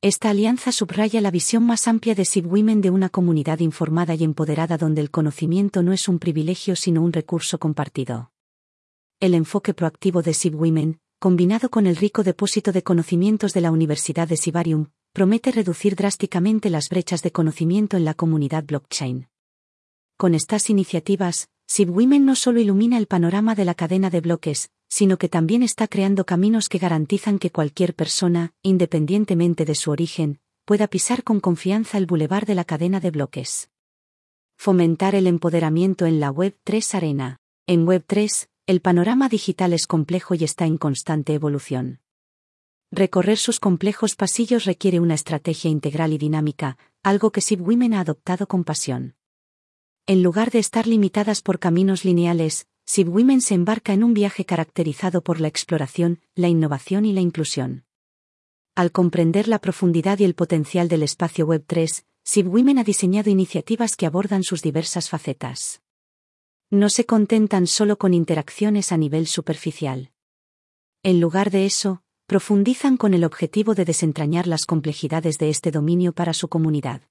Esta 0.00 0.30
alianza 0.30 0.70
subraya 0.70 1.20
la 1.20 1.32
visión 1.32 1.66
más 1.66 1.88
amplia 1.88 2.14
de 2.14 2.24
Women 2.44 2.80
de 2.80 2.90
una 2.90 3.08
comunidad 3.08 3.58
informada 3.58 4.14
y 4.14 4.22
empoderada 4.22 4.78
donde 4.78 5.00
el 5.00 5.10
conocimiento 5.10 5.82
no 5.82 5.92
es 5.92 6.06
un 6.06 6.20
privilegio 6.20 6.76
sino 6.76 7.02
un 7.02 7.12
recurso 7.12 7.58
compartido. 7.58 8.30
El 9.18 9.34
enfoque 9.34 9.74
proactivo 9.74 10.22
de 10.22 10.36
Women, 10.54 11.00
combinado 11.18 11.68
con 11.68 11.88
el 11.88 11.96
rico 11.96 12.22
depósito 12.22 12.70
de 12.70 12.84
conocimientos 12.84 13.52
de 13.54 13.60
la 13.60 13.72
Universidad 13.72 14.28
de 14.28 14.36
Sibarium, 14.36 14.86
promete 15.12 15.50
reducir 15.50 15.96
drásticamente 15.96 16.70
las 16.70 16.90
brechas 16.90 17.22
de 17.22 17.32
conocimiento 17.32 17.96
en 17.96 18.04
la 18.04 18.14
comunidad 18.14 18.62
blockchain. 18.62 19.26
Con 20.16 20.36
estas 20.36 20.70
iniciativas, 20.70 21.48
Women 21.76 22.24
no 22.24 22.36
solo 22.36 22.60
ilumina 22.60 22.98
el 22.98 23.08
panorama 23.08 23.56
de 23.56 23.64
la 23.64 23.74
cadena 23.74 24.10
de 24.10 24.20
bloques, 24.20 24.70
sino 24.88 25.18
que 25.18 25.28
también 25.28 25.62
está 25.62 25.86
creando 25.86 26.24
caminos 26.26 26.68
que 26.68 26.78
garantizan 26.78 27.38
que 27.38 27.50
cualquier 27.50 27.94
persona, 27.94 28.52
independientemente 28.62 29.64
de 29.64 29.74
su 29.74 29.90
origen, 29.90 30.40
pueda 30.64 30.88
pisar 30.88 31.22
con 31.24 31.40
confianza 31.40 31.98
el 31.98 32.06
bulevar 32.06 32.46
de 32.46 32.54
la 32.54 32.64
cadena 32.64 33.00
de 33.00 33.10
bloques. 33.10 33.70
Fomentar 34.56 35.14
el 35.14 35.26
empoderamiento 35.26 36.04
en 36.06 36.20
la 36.20 36.30
Web 36.30 36.56
3 36.64 36.94
Arena. 36.94 37.38
En 37.66 37.86
Web 37.86 38.04
3, 38.06 38.48
el 38.66 38.80
panorama 38.80 39.28
digital 39.28 39.72
es 39.72 39.86
complejo 39.86 40.34
y 40.34 40.44
está 40.44 40.66
en 40.66 40.78
constante 40.78 41.32
evolución. 41.32 42.00
Recorrer 42.90 43.36
sus 43.36 43.60
complejos 43.60 44.16
pasillos 44.16 44.64
requiere 44.64 44.98
una 44.98 45.14
estrategia 45.14 45.70
integral 45.70 46.12
y 46.12 46.18
dinámica, 46.18 46.78
algo 47.02 47.30
que 47.30 47.42
Women 47.54 47.94
ha 47.94 48.00
adoptado 48.00 48.46
con 48.46 48.64
pasión. 48.64 49.14
En 50.06 50.22
lugar 50.22 50.50
de 50.50 50.58
estar 50.58 50.86
limitadas 50.86 51.42
por 51.42 51.58
caminos 51.58 52.04
lineales, 52.04 52.66
Women 52.96 53.42
se 53.42 53.54
embarca 53.54 53.92
en 53.92 54.02
un 54.02 54.14
viaje 54.14 54.44
caracterizado 54.44 55.22
por 55.22 55.40
la 55.40 55.48
exploración, 55.48 56.20
la 56.34 56.48
innovación 56.48 57.04
y 57.04 57.12
la 57.12 57.20
inclusión. 57.20 57.84
Al 58.74 58.92
comprender 58.92 59.46
la 59.46 59.58
profundidad 59.58 60.18
y 60.18 60.24
el 60.24 60.34
potencial 60.34 60.88
del 60.88 61.02
espacio 61.02 61.46
Web 61.46 61.64
3, 61.66 62.06
Women 62.44 62.78
ha 62.78 62.84
diseñado 62.84 63.30
iniciativas 63.30 63.94
que 63.94 64.06
abordan 64.06 64.42
sus 64.42 64.62
diversas 64.62 65.10
facetas. 65.10 65.82
No 66.70 66.88
se 66.88 67.04
contentan 67.04 67.66
solo 67.66 67.98
con 67.98 68.14
interacciones 68.14 68.90
a 68.90 68.96
nivel 68.96 69.26
superficial. 69.26 70.10
En 71.02 71.20
lugar 71.20 71.50
de 71.50 71.66
eso, 71.66 72.02
profundizan 72.26 72.96
con 72.96 73.14
el 73.14 73.24
objetivo 73.24 73.74
de 73.74 73.84
desentrañar 73.84 74.46
las 74.46 74.66
complejidades 74.66 75.38
de 75.38 75.50
este 75.50 75.70
dominio 75.70 76.12
para 76.12 76.32
su 76.32 76.48
comunidad 76.48 77.02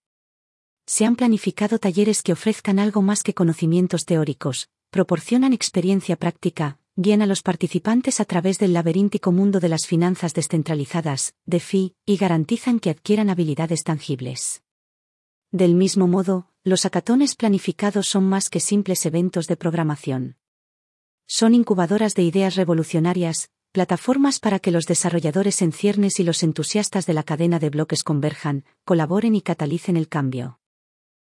se 0.88 1.04
han 1.04 1.18
planificado 1.18 1.80
talleres 1.80 2.24
que 2.24 2.32
ofrezcan 2.32 2.80
algo 2.80 3.02
más 3.02 3.22
que 3.22 3.34
conocimientos 3.34 4.06
teóricos, 4.06 4.70
proporcionan 4.90 5.54
experiencia 5.54 6.16
práctica, 6.16 6.80
guían 6.96 7.22
a 7.22 7.28
los 7.28 7.44
participantes 7.44 8.20
a 8.20 8.26
través 8.26 8.58
del 8.58 8.74
laberíntico 8.74 9.32
mundo 9.32 9.60
de 9.60 9.70
las 9.70 9.86
finanzas 9.86 10.34
descentralizadas, 10.34 11.36
DeFi, 11.46 11.96
y 12.06 12.18
garantizan 12.18 12.80
que 12.80 12.90
adquieran 12.90 13.30
habilidades 13.30 13.84
tangibles. 13.84 14.64
Del 15.52 15.76
mismo 15.76 16.08
modo, 16.08 16.50
los 16.64 16.86
acatones 16.86 17.36
planificados 17.36 18.08
son 18.08 18.26
más 18.26 18.50
que 18.50 18.60
simples 18.60 19.06
eventos 19.06 19.48
de 19.48 19.56
programación. 19.56 20.38
Son 21.28 21.54
incubadoras 21.54 22.16
de 22.16 22.24
ideas 22.24 22.56
revolucionarias, 22.56 23.50
plataformas 23.72 24.40
para 24.40 24.60
que 24.60 24.72
los 24.72 24.86
desarrolladores 24.86 25.62
en 25.62 25.72
ciernes 25.72 26.20
y 26.20 26.24
los 26.24 26.42
entusiastas 26.42 27.06
de 27.06 27.14
la 27.14 27.24
cadena 27.24 27.60
de 27.60 27.70
bloques 27.70 28.04
converjan, 28.04 28.66
colaboren 28.86 29.36
y 29.36 29.42
catalicen 29.42 29.98
el 29.98 30.10
cambio. 30.10 30.60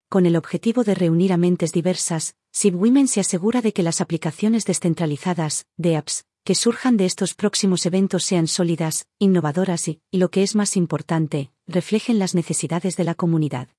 Con 0.10 0.26
el 0.26 0.36
objetivo 0.36 0.84
de 0.84 0.96
reunir 0.96 1.32
a 1.32 1.38
mentes 1.38 1.72
diversas, 1.72 2.36
SibWomen 2.54 3.08
se 3.08 3.22
asegura 3.22 3.62
de 3.62 3.72
que 3.72 3.82
las 3.82 4.02
aplicaciones 4.02 4.66
descentralizadas, 4.66 5.68
de 5.78 5.96
apps, 5.96 6.26
que 6.44 6.54
surjan 6.56 6.98
de 6.98 7.06
estos 7.06 7.34
próximos 7.34 7.86
eventos 7.86 8.24
sean 8.26 8.48
sólidas, 8.48 9.08
innovadoras 9.20 9.88
y, 9.88 10.02
y 10.12 10.18
lo 10.18 10.30
que 10.32 10.44
es 10.44 10.56
más 10.56 10.76
importante, 10.76 11.52
reflejen 11.68 12.20
las 12.20 12.36
necesidades 12.36 12.98
de 12.98 13.04
la 13.06 13.16
comunidad. 13.16 13.70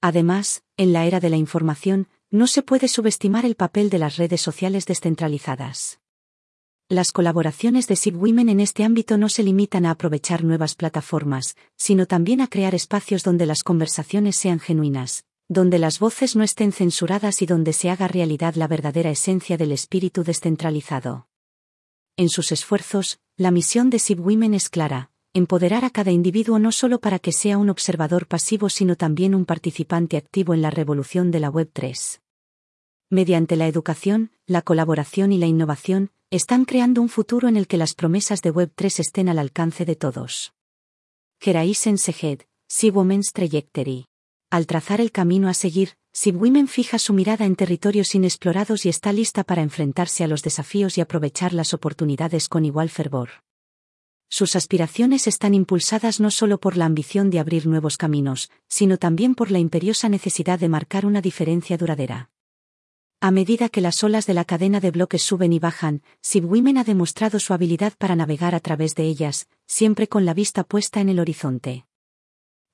Además, 0.00 0.62
en 0.76 0.92
la 0.92 1.06
era 1.06 1.18
de 1.18 1.30
la 1.30 1.36
información, 1.36 2.08
no 2.30 2.46
se 2.46 2.62
puede 2.62 2.88
subestimar 2.88 3.46
el 3.46 3.54
papel 3.54 3.88
de 3.88 3.98
las 3.98 4.16
redes 4.16 4.42
sociales 4.42 4.84
descentralizadas. 4.84 5.98
Las 6.90 7.12
colaboraciones 7.12 7.86
de 7.86 7.96
SibWomen 7.96 8.48
en 8.48 8.60
este 8.60 8.84
ámbito 8.84 9.18
no 9.18 9.28
se 9.28 9.42
limitan 9.42 9.86
a 9.86 9.92
aprovechar 9.92 10.44
nuevas 10.44 10.74
plataformas, 10.74 11.56
sino 11.76 12.06
también 12.06 12.40
a 12.40 12.48
crear 12.48 12.74
espacios 12.74 13.22
donde 13.22 13.46
las 13.46 13.62
conversaciones 13.62 14.36
sean 14.36 14.58
genuinas, 14.58 15.24
donde 15.48 15.78
las 15.78 15.98
voces 15.98 16.36
no 16.36 16.44
estén 16.44 16.72
censuradas 16.72 17.40
y 17.40 17.46
donde 17.46 17.72
se 17.72 17.88
haga 17.88 18.06
realidad 18.06 18.54
la 18.54 18.68
verdadera 18.68 19.10
esencia 19.10 19.56
del 19.56 19.72
espíritu 19.72 20.22
descentralizado. 20.22 21.26
En 22.16 22.28
sus 22.28 22.52
esfuerzos, 22.52 23.18
la 23.36 23.50
misión 23.50 23.88
de 23.88 23.98
SibWomen 23.98 24.52
es 24.52 24.68
clara, 24.68 25.10
empoderar 25.32 25.84
a 25.84 25.90
cada 25.90 26.10
individuo 26.10 26.58
no 26.58 26.70
solo 26.70 27.00
para 27.00 27.18
que 27.18 27.32
sea 27.32 27.56
un 27.56 27.70
observador 27.70 28.26
pasivo 28.26 28.68
sino 28.68 28.96
también 28.96 29.34
un 29.34 29.46
participante 29.46 30.16
activo 30.16 30.52
en 30.52 30.60
la 30.60 30.70
revolución 30.70 31.30
de 31.30 31.40
la 31.40 31.48
Web 31.48 31.70
3. 31.72 32.20
Mediante 33.08 33.56
la 33.56 33.68
educación, 33.68 34.32
la 34.46 34.60
colaboración 34.60 35.32
y 35.32 35.38
la 35.38 35.46
innovación, 35.46 36.10
están 36.30 36.66
creando 36.66 37.00
un 37.00 37.08
futuro 37.08 37.48
en 37.48 37.56
el 37.56 37.66
que 37.66 37.78
las 37.78 37.94
promesas 37.94 38.42
de 38.42 38.52
Web3 38.52 39.00
estén 39.00 39.30
al 39.30 39.38
alcance 39.38 39.86
de 39.86 39.96
todos. 39.96 40.52
Geraisen 41.40 41.96
Sehed, 41.96 42.42
Women's 42.92 43.32
Trajectory. 43.32 44.08
Al 44.50 44.66
trazar 44.66 45.02
el 45.02 45.12
camino 45.12 45.48
a 45.48 45.54
seguir, 45.54 45.90
Women 46.24 46.68
fija 46.68 46.98
su 46.98 47.12
mirada 47.12 47.44
en 47.44 47.54
territorios 47.54 48.14
inexplorados 48.14 48.86
y 48.86 48.88
está 48.88 49.12
lista 49.12 49.44
para 49.44 49.60
enfrentarse 49.60 50.24
a 50.24 50.26
los 50.26 50.42
desafíos 50.42 50.96
y 50.96 51.02
aprovechar 51.02 51.52
las 51.52 51.74
oportunidades 51.74 52.48
con 52.48 52.64
igual 52.64 52.88
fervor. 52.88 53.28
Sus 54.30 54.56
aspiraciones 54.56 55.26
están 55.26 55.52
impulsadas 55.52 56.18
no 56.18 56.30
solo 56.30 56.58
por 56.58 56.78
la 56.78 56.86
ambición 56.86 57.28
de 57.28 57.40
abrir 57.40 57.66
nuevos 57.66 57.98
caminos, 57.98 58.50
sino 58.68 58.96
también 58.96 59.34
por 59.34 59.50
la 59.50 59.58
imperiosa 59.58 60.08
necesidad 60.08 60.58
de 60.58 60.68
marcar 60.68 61.04
una 61.04 61.20
diferencia 61.20 61.76
duradera. 61.76 62.30
A 63.20 63.30
medida 63.30 63.68
que 63.68 63.80
las 63.82 64.02
olas 64.02 64.26
de 64.26 64.34
la 64.34 64.44
cadena 64.44 64.80
de 64.80 64.92
bloques 64.92 65.22
suben 65.22 65.52
y 65.52 65.58
bajan, 65.58 66.02
SibWomen 66.22 66.78
ha 66.78 66.84
demostrado 66.84 67.38
su 67.38 67.52
habilidad 67.52 67.92
para 67.98 68.16
navegar 68.16 68.54
a 68.54 68.60
través 68.60 68.94
de 68.94 69.04
ellas, 69.04 69.46
siempre 69.66 70.08
con 70.08 70.24
la 70.24 70.34
vista 70.34 70.64
puesta 70.64 71.00
en 71.00 71.10
el 71.10 71.20
horizonte. 71.20 71.87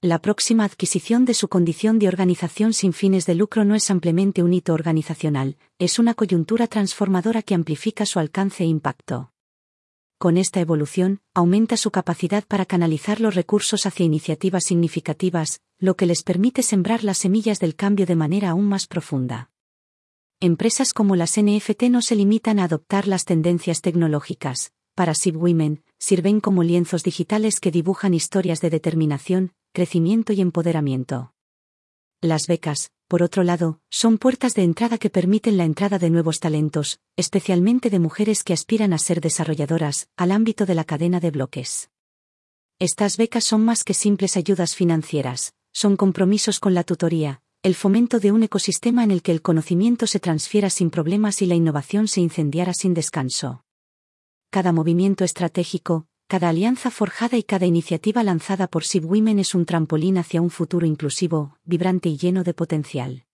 La 0.06 0.18
próxima 0.18 0.64
adquisición 0.64 1.24
de 1.24 1.32
su 1.32 1.48
condición 1.48 1.98
de 1.98 2.08
organización 2.08 2.74
sin 2.74 2.92
fines 2.92 3.24
de 3.24 3.34
lucro 3.34 3.64
no 3.64 3.74
es 3.74 3.90
ampliamente 3.90 4.42
un 4.42 4.52
hito 4.52 4.74
organizacional, 4.74 5.56
es 5.78 5.98
una 5.98 6.12
coyuntura 6.12 6.66
transformadora 6.66 7.40
que 7.40 7.54
amplifica 7.54 8.04
su 8.04 8.18
alcance 8.18 8.64
e 8.64 8.66
impacto. 8.66 9.32
Con 10.18 10.36
esta 10.36 10.60
evolución, 10.60 11.22
aumenta 11.32 11.78
su 11.78 11.90
capacidad 11.90 12.44
para 12.46 12.66
canalizar 12.66 13.18
los 13.18 13.34
recursos 13.34 13.86
hacia 13.86 14.04
iniciativas 14.04 14.64
significativas, 14.64 15.62
lo 15.78 15.96
que 15.96 16.04
les 16.04 16.22
permite 16.22 16.62
sembrar 16.62 17.02
las 17.02 17.16
semillas 17.16 17.58
del 17.58 17.74
cambio 17.74 18.04
de 18.04 18.16
manera 18.16 18.50
aún 18.50 18.66
más 18.66 18.86
profunda 18.86 19.52
empresas 20.40 20.92
como 20.92 21.16
las 21.16 21.40
NFT 21.40 21.84
no 21.84 22.02
se 22.02 22.14
limitan 22.14 22.58
a 22.58 22.64
adoptar 22.64 23.08
las 23.08 23.24
tendencias 23.24 23.80
tecnológicas. 23.80 24.74
Para 24.94 25.14
SibWomen, 25.14 25.82
sirven 25.98 26.40
como 26.40 26.62
lienzos 26.62 27.02
digitales 27.02 27.58
que 27.58 27.70
dibujan 27.70 28.12
historias 28.12 28.60
de 28.60 28.68
determinación, 28.68 29.54
crecimiento 29.74 30.32
y 30.32 30.40
empoderamiento. 30.40 31.34
Las 32.22 32.46
becas, 32.46 32.92
por 33.08 33.24
otro 33.24 33.42
lado, 33.42 33.80
son 33.90 34.18
puertas 34.18 34.54
de 34.54 34.62
entrada 34.62 34.98
que 34.98 35.10
permiten 35.10 35.56
la 35.56 35.64
entrada 35.64 35.98
de 35.98 36.10
nuevos 36.10 36.38
talentos, 36.38 37.00
especialmente 37.16 37.90
de 37.90 37.98
mujeres 37.98 38.44
que 38.44 38.52
aspiran 38.52 38.92
a 38.92 38.98
ser 38.98 39.20
desarrolladoras, 39.20 40.08
al 40.16 40.30
ámbito 40.30 40.64
de 40.64 40.76
la 40.76 40.84
cadena 40.84 41.18
de 41.18 41.32
bloques. 41.32 41.90
Estas 42.78 43.16
becas 43.16 43.42
son 43.42 43.64
más 43.64 43.82
que 43.82 43.94
simples 43.94 44.36
ayudas 44.36 44.76
financieras, 44.76 45.54
son 45.72 45.96
compromisos 45.96 46.60
con 46.60 46.72
la 46.72 46.84
tutoría, 46.84 47.42
el 47.64 47.74
fomento 47.74 48.20
de 48.20 48.30
un 48.30 48.44
ecosistema 48.44 49.02
en 49.02 49.10
el 49.10 49.22
que 49.22 49.32
el 49.32 49.42
conocimiento 49.42 50.06
se 50.06 50.20
transfiera 50.20 50.70
sin 50.70 50.90
problemas 50.90 51.42
y 51.42 51.46
la 51.46 51.56
innovación 51.56 52.06
se 52.06 52.20
incendiara 52.20 52.74
sin 52.74 52.94
descanso. 52.94 53.64
Cada 54.50 54.70
movimiento 54.70 55.24
estratégico, 55.24 56.06
cada 56.26 56.48
alianza 56.48 56.90
forjada 56.90 57.36
y 57.36 57.42
cada 57.42 57.66
iniciativa 57.66 58.22
lanzada 58.22 58.66
por 58.66 58.84
SibWomen 58.84 59.38
es 59.38 59.54
un 59.54 59.66
trampolín 59.66 60.18
hacia 60.18 60.40
un 60.40 60.50
futuro 60.50 60.86
inclusivo, 60.86 61.58
vibrante 61.64 62.08
y 62.08 62.16
lleno 62.16 62.44
de 62.44 62.54
potencial. 62.54 63.26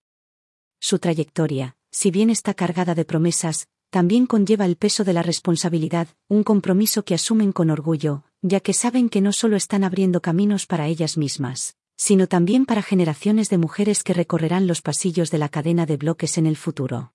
Su 0.80 0.98
trayectoria, 0.98 1.76
si 1.90 2.10
bien 2.10 2.30
está 2.30 2.54
cargada 2.54 2.94
de 2.94 3.04
promesas, 3.04 3.68
también 3.90 4.26
conlleva 4.26 4.66
el 4.66 4.76
peso 4.76 5.04
de 5.04 5.12
la 5.12 5.22
responsabilidad, 5.22 6.08
un 6.28 6.42
compromiso 6.42 7.04
que 7.04 7.14
asumen 7.14 7.52
con 7.52 7.70
orgullo, 7.70 8.24
ya 8.40 8.60
que 8.60 8.72
saben 8.72 9.08
que 9.08 9.20
no 9.20 9.32
solo 9.32 9.56
están 9.56 9.84
abriendo 9.84 10.20
caminos 10.22 10.66
para 10.66 10.86
ellas 10.86 11.16
mismas, 11.16 11.76
sino 11.96 12.28
también 12.28 12.66
para 12.66 12.82
generaciones 12.82 13.50
de 13.50 13.58
mujeres 13.58 14.02
que 14.02 14.14
recorrerán 14.14 14.66
los 14.66 14.80
pasillos 14.80 15.30
de 15.30 15.38
la 15.38 15.48
cadena 15.48 15.86
de 15.86 15.96
bloques 15.96 16.38
en 16.38 16.46
el 16.46 16.56
futuro. 16.56 17.12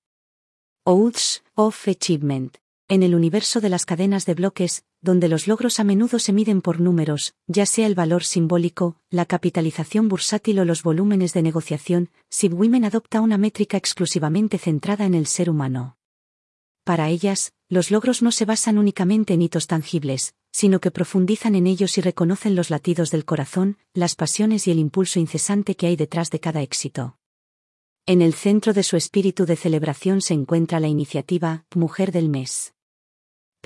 Oaths 0.86 1.44
of 1.56 1.88
Achievement. 1.88 2.58
En 2.88 3.02
el 3.02 3.16
universo 3.16 3.62
de 3.62 3.70
las 3.70 3.84
cadenas 3.84 4.28
de 4.28 4.36
bloques, 4.36 4.84
donde 5.02 5.28
los 5.28 5.48
logros 5.48 5.80
a 5.80 5.84
menudo 5.84 6.20
se 6.20 6.32
miden 6.34 6.62
por 6.62 6.80
números, 6.80 7.34
ya 7.48 7.66
sea 7.66 7.88
el 7.88 7.96
valor 7.96 8.24
simbólico, 8.24 8.98
la 9.10 9.26
capitalización 9.26 10.08
bursátil 10.08 10.60
o 10.60 10.66
los 10.66 10.84
volúmenes 10.84 11.34
de 11.34 11.42
negociación, 11.42 12.12
SibWomen 12.30 12.86
adopta 12.86 13.22
una 13.22 13.40
métrica 13.40 13.76
exclusivamente 13.76 14.60
centrada 14.60 15.08
en 15.08 15.16
el 15.16 15.26
ser 15.26 15.50
humano. 15.50 15.98
Para 16.84 17.10
ellas, 17.10 17.54
los 17.70 17.90
logros 17.90 18.22
no 18.22 18.32
se 18.32 18.46
basan 18.46 18.78
únicamente 18.78 19.34
en 19.34 19.42
hitos 19.42 19.66
tangibles, 19.66 20.36
sino 20.52 20.80
que 20.80 20.92
profundizan 20.92 21.56
en 21.56 21.66
ellos 21.66 21.98
y 21.98 22.02
reconocen 22.02 22.56
los 22.56 22.70
latidos 22.70 23.10
del 23.10 23.26
corazón, 23.26 23.80
las 23.96 24.14
pasiones 24.14 24.68
y 24.68 24.72
el 24.72 24.78
impulso 24.78 25.20
incesante 25.20 25.76
que 25.76 25.88
hay 25.88 25.96
detrás 25.96 26.30
de 26.30 26.40
cada 26.40 26.62
éxito. 26.62 27.18
En 28.06 28.22
el 28.22 28.36
centro 28.36 28.74
de 28.74 28.84
su 28.84 28.96
espíritu 28.96 29.48
de 29.48 29.56
celebración 29.56 30.22
se 30.22 30.36
encuentra 30.36 30.80
la 30.80 30.88
iniciativa 30.88 31.66
Mujer 31.74 32.12
del 32.12 32.30
Mes. 32.30 32.75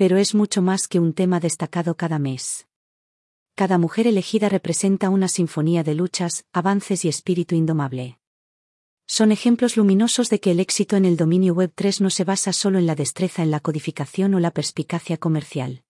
Pero 0.00 0.16
es 0.16 0.34
mucho 0.34 0.62
más 0.62 0.88
que 0.88 0.98
un 0.98 1.12
tema 1.12 1.40
destacado 1.40 1.94
cada 1.94 2.18
mes. 2.18 2.66
Cada 3.54 3.76
mujer 3.76 4.06
elegida 4.06 4.48
representa 4.48 5.10
una 5.10 5.28
sinfonía 5.28 5.82
de 5.82 5.94
luchas, 5.94 6.46
avances 6.54 7.04
y 7.04 7.10
espíritu 7.10 7.54
indomable. 7.54 8.18
Son 9.06 9.30
ejemplos 9.30 9.76
luminosos 9.76 10.30
de 10.30 10.40
que 10.40 10.52
el 10.52 10.60
éxito 10.60 10.96
en 10.96 11.04
el 11.04 11.18
dominio 11.18 11.52
Web 11.52 11.72
3 11.74 12.00
no 12.00 12.08
se 12.08 12.24
basa 12.24 12.54
solo 12.54 12.78
en 12.78 12.86
la 12.86 12.94
destreza 12.94 13.42
en 13.42 13.50
la 13.50 13.60
codificación 13.60 14.32
o 14.32 14.40
la 14.40 14.52
perspicacia 14.52 15.18
comercial. 15.18 15.82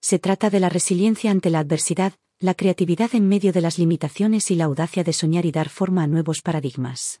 Se 0.00 0.18
trata 0.18 0.48
de 0.48 0.60
la 0.60 0.70
resiliencia 0.70 1.30
ante 1.30 1.50
la 1.50 1.58
adversidad, 1.58 2.14
la 2.40 2.54
creatividad 2.54 3.14
en 3.14 3.28
medio 3.28 3.52
de 3.52 3.60
las 3.60 3.78
limitaciones 3.78 4.50
y 4.50 4.54
la 4.54 4.64
audacia 4.64 5.04
de 5.04 5.12
soñar 5.12 5.44
y 5.44 5.52
dar 5.52 5.68
forma 5.68 6.02
a 6.02 6.06
nuevos 6.06 6.40
paradigmas. 6.40 7.20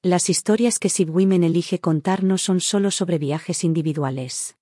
Las 0.00 0.30
historias 0.30 0.78
que 0.78 0.88
SibWomen 0.88 1.44
elige 1.44 1.78
contar 1.78 2.24
no 2.24 2.38
son 2.38 2.62
solo 2.62 2.90
sobre 2.90 3.18
viajes 3.18 3.64
individuales. 3.64 4.56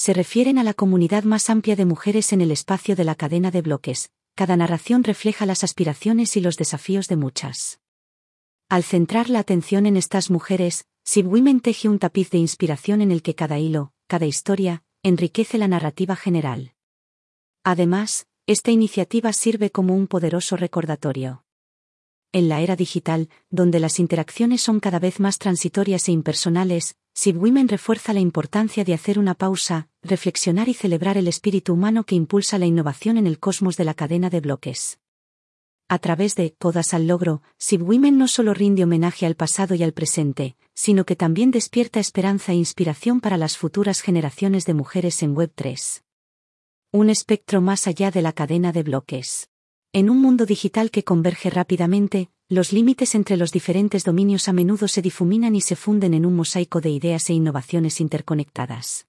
Se 0.00 0.14
refieren 0.14 0.56
a 0.56 0.64
la 0.64 0.72
comunidad 0.72 1.24
más 1.24 1.50
amplia 1.50 1.76
de 1.76 1.84
mujeres 1.84 2.32
en 2.32 2.40
el 2.40 2.50
espacio 2.50 2.96
de 2.96 3.04
la 3.04 3.14
cadena 3.14 3.50
de 3.50 3.60
bloques, 3.60 4.10
cada 4.34 4.56
narración 4.56 5.04
refleja 5.04 5.44
las 5.44 5.62
aspiraciones 5.62 6.38
y 6.38 6.40
los 6.40 6.56
desafíos 6.56 7.06
de 7.06 7.16
muchas. 7.16 7.80
Al 8.70 8.82
centrar 8.82 9.28
la 9.28 9.40
atención 9.40 9.84
en 9.84 9.98
estas 9.98 10.30
mujeres, 10.30 10.86
SibWomen 11.04 11.60
teje 11.60 11.90
un 11.90 11.98
tapiz 11.98 12.30
de 12.30 12.38
inspiración 12.38 13.02
en 13.02 13.10
el 13.10 13.20
que 13.20 13.34
cada 13.34 13.58
hilo, 13.58 13.92
cada 14.06 14.24
historia, 14.24 14.84
enriquece 15.02 15.58
la 15.58 15.68
narrativa 15.68 16.16
general. 16.16 16.72
Además, 17.62 18.26
esta 18.46 18.70
iniciativa 18.70 19.34
sirve 19.34 19.68
como 19.70 19.94
un 19.94 20.06
poderoso 20.06 20.56
recordatorio. 20.56 21.44
En 22.32 22.48
la 22.48 22.60
era 22.60 22.76
digital, 22.76 23.28
donde 23.50 23.80
las 23.80 23.98
interacciones 23.98 24.62
son 24.62 24.78
cada 24.78 25.00
vez 25.00 25.18
más 25.18 25.38
transitorias 25.38 26.08
e 26.08 26.12
impersonales, 26.12 26.94
SibWomen 27.12 27.66
refuerza 27.66 28.12
la 28.12 28.20
importancia 28.20 28.84
de 28.84 28.94
hacer 28.94 29.18
una 29.18 29.34
pausa, 29.34 29.88
reflexionar 30.02 30.68
y 30.68 30.74
celebrar 30.74 31.18
el 31.18 31.26
espíritu 31.26 31.72
humano 31.72 32.04
que 32.04 32.14
impulsa 32.14 32.56
la 32.58 32.66
innovación 32.66 33.18
en 33.18 33.26
el 33.26 33.40
cosmos 33.40 33.76
de 33.76 33.84
la 33.84 33.94
cadena 33.94 34.30
de 34.30 34.40
bloques. 34.40 35.00
A 35.88 35.98
través 35.98 36.36
de 36.36 36.54
Codas 36.56 36.94
al 36.94 37.08
Logro, 37.08 37.42
SibWomen 37.58 38.16
no 38.16 38.28
solo 38.28 38.54
rinde 38.54 38.84
homenaje 38.84 39.26
al 39.26 39.34
pasado 39.34 39.74
y 39.74 39.82
al 39.82 39.92
presente, 39.92 40.56
sino 40.72 41.04
que 41.04 41.16
también 41.16 41.50
despierta 41.50 41.98
esperanza 41.98 42.52
e 42.52 42.54
inspiración 42.54 43.20
para 43.20 43.38
las 43.38 43.56
futuras 43.56 44.02
generaciones 44.02 44.66
de 44.66 44.74
mujeres 44.74 45.24
en 45.24 45.34
Web3. 45.34 46.02
Un 46.92 47.10
espectro 47.10 47.60
más 47.60 47.88
allá 47.88 48.12
de 48.12 48.22
la 48.22 48.32
cadena 48.32 48.70
de 48.70 48.84
bloques. 48.84 49.50
En 49.92 50.08
un 50.08 50.20
mundo 50.22 50.46
digital 50.46 50.92
que 50.92 51.02
converge 51.02 51.50
rápidamente, 51.50 52.30
los 52.48 52.72
límites 52.72 53.16
entre 53.16 53.36
los 53.36 53.50
diferentes 53.50 54.04
dominios 54.04 54.46
a 54.46 54.52
menudo 54.52 54.86
se 54.86 55.02
difuminan 55.02 55.56
y 55.56 55.60
se 55.60 55.74
funden 55.74 56.14
en 56.14 56.24
un 56.26 56.36
mosaico 56.36 56.80
de 56.80 56.90
ideas 56.90 57.28
e 57.28 57.32
innovaciones 57.32 58.00
interconectadas. 58.00 59.08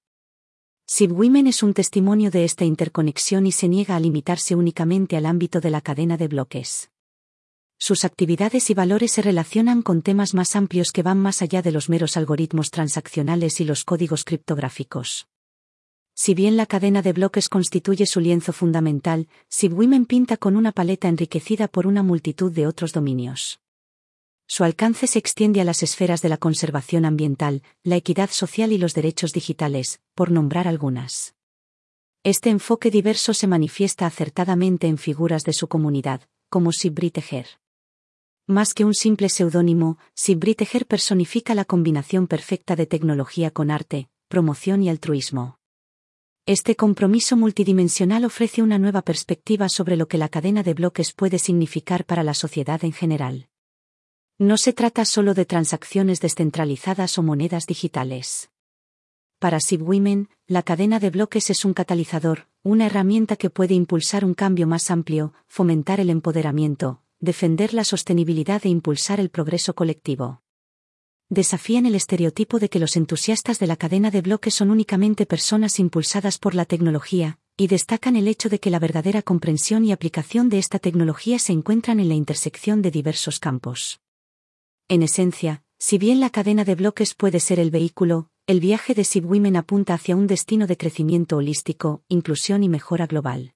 Sib 0.88 1.12
Women 1.12 1.46
es 1.46 1.62
un 1.62 1.76
testimonio 1.76 2.32
de 2.32 2.46
esta 2.46 2.66
interconexión 2.66 3.46
y 3.46 3.52
se 3.52 3.68
niega 3.68 3.96
a 3.96 4.00
limitarse 4.00 4.56
únicamente 4.56 5.16
al 5.18 5.28
ámbito 5.28 5.62
de 5.62 5.70
la 5.70 5.82
cadena 5.82 6.18
de 6.18 6.28
bloques. 6.28 6.90
Sus 7.78 8.04
actividades 8.04 8.72
y 8.72 8.74
valores 8.74 9.12
se 9.12 9.22
relacionan 9.22 9.84
con 9.84 10.02
temas 10.02 10.34
más 10.34 10.56
amplios 10.56 10.92
que 10.92 11.04
van 11.04 11.20
más 11.20 11.44
allá 11.44 11.62
de 11.62 11.72
los 11.72 11.90
meros 11.90 12.18
algoritmos 12.18 12.72
transaccionales 12.72 13.62
y 13.62 13.66
los 13.66 13.86
códigos 13.86 14.24
criptográficos. 14.24 15.28
Si 16.24 16.36
bien 16.36 16.56
la 16.56 16.68
cadena 16.68 17.01
de 17.01 17.13
bloques 17.13 17.50
constituye 17.50 18.06
su 18.06 18.20
lienzo 18.20 18.54
fundamental, 18.54 19.28
Women 19.60 20.06
pinta 20.06 20.38
con 20.38 20.56
una 20.56 20.72
paleta 20.72 21.08
enriquecida 21.08 21.68
por 21.68 21.88
una 21.88 22.04
multitud 22.04 22.51
de 22.51 22.68
otros 22.68 22.94
dominios. 22.94 23.60
Su 24.46 24.63
alcance 24.63 25.08
se 25.08 25.18
extiende 25.18 25.62
a 25.62 25.63
las 25.63 25.82
esferas 25.82 26.22
de 26.22 26.30
la 26.30 26.38
conservación 26.38 27.06
ambiental, 27.06 27.63
la 27.82 27.96
equidad 27.96 28.30
social 28.30 28.72
y 28.72 28.78
los 28.78 28.94
derechos 28.94 29.34
digitales, 29.34 30.00
por 30.13 30.30
nombrar 30.30 30.68
algunas. 30.68 31.34
Este 32.24 32.51
enfoque 32.51 32.92
diverso 32.92 33.34
se 33.34 33.48
manifiesta 33.48 34.06
acertadamente 34.06 34.86
en 34.86 35.00
figuras 35.00 35.44
de 35.44 35.54
su 35.54 35.68
comunidad, 35.70 36.22
como 36.51 36.72
Sibriteger. 36.72 37.48
Más 38.46 38.75
que 38.75 38.86
un 38.86 38.94
simple 38.94 39.28
seudónimo, 39.28 39.98
Sibriteger 40.13 40.86
personifica 40.86 41.56
la 41.56 41.66
combinación 41.66 42.28
perfecta 42.28 42.75
de 42.75 42.86
tecnología 42.86 43.50
con 43.50 43.72
arte, 43.72 44.08
promoción 44.28 44.84
y 44.84 44.90
altruismo. 44.90 45.58
Este 46.48 46.75
compromiso 46.75 47.38
multidimensional 47.38 48.25
ofrece 48.25 48.63
una 48.63 48.79
nueva 48.79 49.03
perspectiva 49.03 49.69
sobre 49.69 49.95
lo 49.95 50.07
que 50.07 50.17
la 50.17 50.27
cadena 50.27 50.63
de 50.63 50.74
bloques 50.74 51.13
puede 51.13 51.38
significar 51.38 52.03
para 52.03 52.24
la 52.24 52.33
sociedad 52.33 52.83
en 52.83 52.93
general. 52.93 53.48
No 54.39 54.57
se 54.57 54.74
trata 54.74 55.05
solo 55.05 55.36
de 55.36 55.45
transacciones 55.45 56.19
descentralizadas 56.19 57.19
o 57.19 57.24
monedas 57.24 57.67
digitales. 57.67 58.50
Para 59.38 59.60
Women, 59.79 60.29
la 60.48 60.63
cadena 60.63 61.00
de 61.00 61.12
bloques 61.12 61.51
es 61.51 61.63
un 61.63 61.75
catalizador, 61.75 62.48
una 62.63 62.88
herramienta 62.88 63.36
que 63.36 63.51
puede 63.51 63.75
impulsar 63.75 64.25
un 64.25 64.33
cambio 64.33 64.65
más 64.65 64.89
amplio, 64.89 65.33
fomentar 65.48 66.00
el 66.00 66.10
empoderamiento, 66.10 67.03
defender 67.19 67.75
la 67.75 67.83
sostenibilidad 67.83 68.65
e 68.65 68.69
impulsar 68.69 69.19
el 69.19 69.29
progreso 69.29 69.75
colectivo 69.75 70.41
desafían 71.32 71.86
el 71.86 71.96
estereotipo 71.96 72.60
de 72.60 72.70
que 72.70 72.78
los 72.78 72.98
entusiastas 72.98 73.58
de 73.58 73.66
la 73.66 73.78
cadena 73.78 74.12
de 74.12 74.22
bloques 74.22 74.54
son 74.54 74.70
únicamente 74.70 75.26
personas 75.26 75.80
impulsadas 75.80 76.38
por 76.38 76.56
la 76.56 76.66
tecnología, 76.66 77.40
y 77.56 77.68
destacan 77.68 78.18
el 78.18 78.28
hecho 78.28 78.50
de 78.50 78.60
que 78.60 78.70
la 78.70 78.80
verdadera 78.80 79.22
comprensión 79.22 79.86
y 79.86 79.94
aplicación 79.94 80.50
de 80.50 80.60
esta 80.60 80.78
tecnología 80.78 81.40
se 81.40 81.54
encuentran 81.54 82.02
en 82.02 82.10
la 82.10 82.16
intersección 82.16 82.82
de 82.82 82.92
diversos 82.92 83.40
campos. 83.40 84.02
En 84.90 85.04
esencia, 85.04 85.64
si 85.80 85.98
bien 85.98 86.20
la 86.20 86.32
cadena 86.32 86.66
de 86.66 86.76
bloques 86.76 87.16
puede 87.16 87.40
ser 87.40 87.62
el 87.62 87.72
vehículo, 87.72 88.28
el 88.46 88.60
viaje 88.60 88.94
de 88.94 89.08
Women 89.24 89.56
apunta 89.56 89.94
hacia 89.94 90.18
un 90.18 90.28
destino 90.28 90.68
de 90.68 90.76
crecimiento 90.76 91.38
holístico, 91.38 92.04
inclusión 92.10 92.62
y 92.62 92.68
mejora 92.68 93.08
global. 93.08 93.54